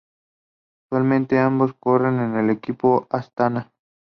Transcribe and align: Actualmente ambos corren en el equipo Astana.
Actualmente 0.89 1.37
ambos 1.37 1.75
corren 1.75 2.19
en 2.21 2.35
el 2.35 2.49
equipo 2.49 3.05
Astana. 3.11 3.71